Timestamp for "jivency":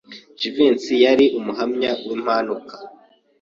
0.39-0.93